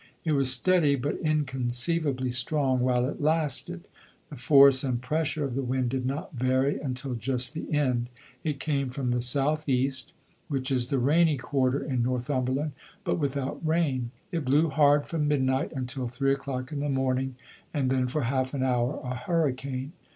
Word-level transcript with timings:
It 0.25 0.31
was 0.31 0.51
steady 0.51 0.95
but 0.95 1.17
inconceivably 1.19 2.31
strong 2.31 2.79
while 2.79 3.05
it 3.07 3.21
lasted; 3.21 3.83
the 4.31 4.35
force 4.35 4.83
and 4.83 4.99
pressure 4.99 5.45
of 5.45 5.53
the 5.53 5.61
wind 5.61 5.91
did 5.91 6.07
not 6.07 6.33
vary 6.33 6.79
until 6.79 7.13
just 7.13 7.53
the 7.53 7.71
end. 7.71 8.09
It 8.43 8.59
came 8.59 8.89
from 8.89 9.11
the 9.11 9.21
south 9.21 9.69
east, 9.69 10.11
which 10.47 10.71
is 10.71 10.87
the 10.87 10.97
rainy 10.97 11.37
quarter 11.37 11.83
in 11.83 12.01
Northumberland, 12.01 12.71
but 13.03 13.19
without 13.19 13.63
rain. 13.63 14.09
It 14.31 14.43
blew 14.43 14.69
hard 14.69 15.05
from 15.05 15.27
midnight, 15.27 15.71
until 15.75 16.07
three 16.07 16.33
o'clock 16.33 16.71
in 16.71 16.79
the 16.79 16.89
morning, 16.89 17.35
and 17.71 17.91
then, 17.91 18.07
for 18.07 18.23
half 18.23 18.55
an 18.55 18.63
hour, 18.63 18.99
a 19.03 19.13
hurricane. 19.13 19.91